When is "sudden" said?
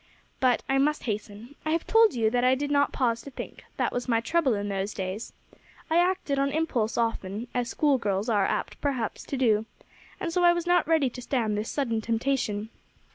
11.69-12.01